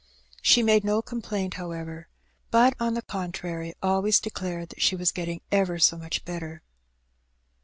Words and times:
She 0.41 0.63
made 0.63 0.83
no 0.83 1.03
complaint, 1.03 1.53
however; 1.53 2.07
but, 2.49 2.73
on 2.79 2.95
the 2.95 3.03
contrary, 3.03 3.75
always 3.83 4.19
declared 4.19 4.69
that 4.69 4.81
she 4.81 4.95
was 4.95 5.11
getting 5.11 5.41
ever 5.51 5.77
so 5.77 5.95
much 5.95 6.25
better. 6.25 6.63